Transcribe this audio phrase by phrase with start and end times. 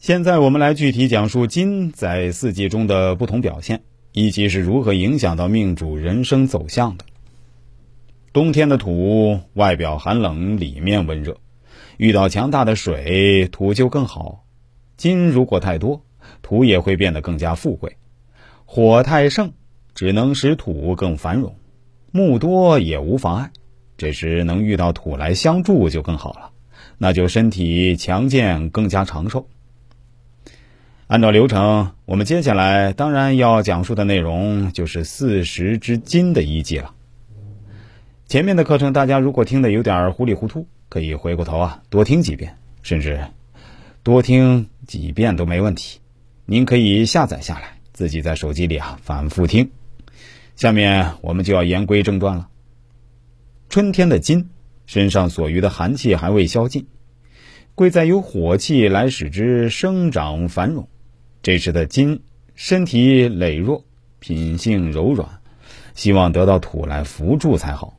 [0.00, 7.04] 现在我们来具体讲述金在四季中的不同表现，以及是如何影响到命主人生走向的。
[8.32, 11.36] 冬天的土外表寒冷，里面温热，
[11.98, 14.46] 遇到强大的水，土就更好。
[14.96, 16.02] 金如果太多，
[16.40, 17.90] 土也会变得更加富贵；
[18.64, 19.52] 火太盛，
[19.94, 21.52] 只能使土更繁荣；
[22.10, 23.50] 木多也无妨碍。
[23.98, 26.52] 这时能遇到土来相助就更好了，
[26.96, 29.46] 那就身体强健，更加长寿。
[31.10, 36.94] 按照流程，我们接下来当然要讲述的内容就是四时之金的依据了。
[38.28, 43.18] 前面的课程大家如果听得有点糊里糊涂，可以回过头啊多听几遍，甚至
[44.04, 45.98] 多听几遍都没问题。
[46.46, 49.68] 您可以下载下来，自己在手机里啊反复听。
[50.54, 52.48] 下面我们就要言归正传了。
[53.68, 54.48] 春天的金
[54.86, 56.86] 身上所余的寒气还未消尽，
[57.74, 60.88] 贵在有火气来使之生长繁荣。
[61.42, 62.20] 这时的金，
[62.54, 63.82] 身体羸弱，
[64.18, 65.26] 品性柔软，
[65.94, 67.96] 希望得到土来扶助才好。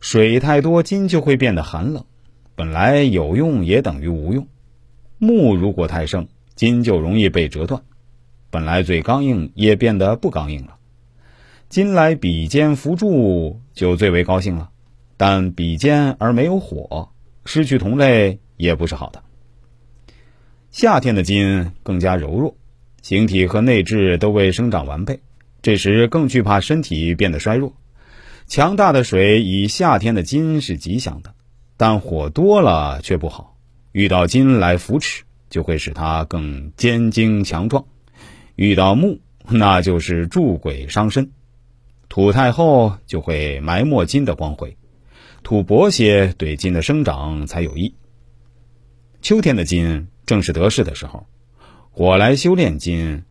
[0.00, 2.04] 水太多，金就会变得寒冷，
[2.54, 4.46] 本来有用也等于无用。
[5.18, 7.82] 木如果太盛，金就容易被折断，
[8.48, 10.76] 本来最刚硬也变得不刚硬了。
[11.68, 14.70] 金来比肩扶助，就最为高兴了，
[15.18, 17.10] 但比肩而没有火，
[17.44, 19.22] 失去同类也不是好的。
[20.76, 22.54] 夏天的金更加柔弱，
[23.00, 25.20] 形体和内质都未生长完备，
[25.62, 27.72] 这时更惧怕身体变得衰弱。
[28.46, 31.32] 强大的水以夏天的金是吉祥的，
[31.78, 33.56] 但火多了却不好。
[33.92, 37.86] 遇到金来扶持，就会使它更坚精强壮；
[38.54, 41.30] 遇到木，那就是助鬼伤身。
[42.10, 44.76] 土太厚，就会埋没金的光辉；
[45.42, 47.94] 土薄些，对金的生长才有益。
[49.22, 50.08] 秋天的金。
[50.26, 51.26] 正是得势的时候，
[51.92, 53.22] 火来修炼金，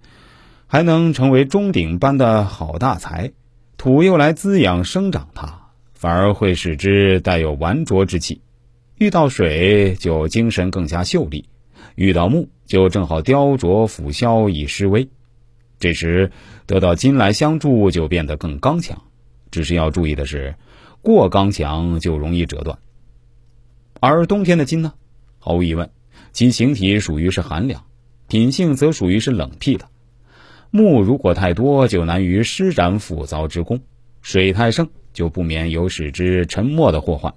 [0.66, 3.34] 还能成为钟鼎般的好大才；
[3.78, 8.42] 土又来滋养生长它，反而会使之带有顽拙之气。
[8.98, 11.50] 遇到水就精神更加秀丽，
[11.96, 15.10] 遇到木就正好雕琢腐削以示威。
[15.78, 16.32] 这时
[16.66, 19.02] 得到金来相助，就变得更刚强。
[19.52, 20.56] 只是要注意的是，
[21.02, 22.80] 过刚强就容易折断。
[24.00, 24.94] 而冬天的金呢，
[25.40, 25.90] 毫无疑问。
[26.36, 27.86] 其形体属于是寒凉，
[28.28, 29.88] 品性则属于是冷僻的。
[30.70, 33.78] 木如果太多，就难于施展斧凿之功；
[34.22, 37.34] 水太盛，就不免有使之沉没的祸患。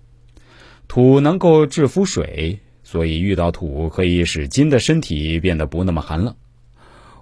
[0.89, 6.35] 土能够制服水，所以遇到土可以使金的身体变得不那么寒冷。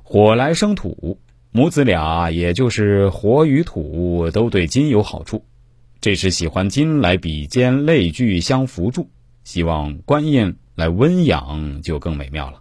[0.03, 1.21] 火来生土，
[1.51, 5.45] 母子俩也就是火与土都对金有好处。
[6.01, 9.11] 这时喜欢金来比肩类聚相扶助，
[9.47, 10.55] 希望观印。
[10.77, 12.61] 来温养就更美妙了。